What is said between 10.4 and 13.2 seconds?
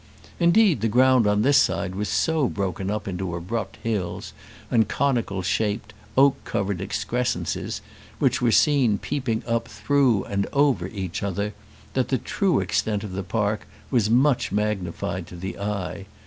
over each other, that the true extent of